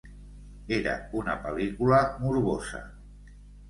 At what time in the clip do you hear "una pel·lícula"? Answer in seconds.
1.21-2.03